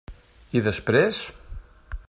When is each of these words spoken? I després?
I 0.59 0.63
després? 0.69 1.21